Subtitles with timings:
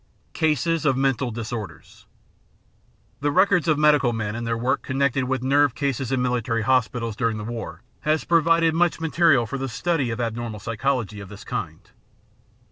[0.33, 2.07] Cases of Mental Disorders
[3.19, 7.15] The records of medical men in their work connected with nerve cases in military hospitals
[7.15, 11.43] during the war has provided much material for the study of abnonnal psychology of this
[11.43, 11.91] kind.